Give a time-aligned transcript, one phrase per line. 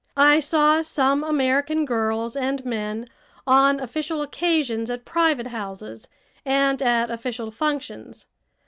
[0.17, 3.07] I saw some American girls and men
[3.45, 6.07] on official occasions at private houses
[6.43, 8.25] and at official functions.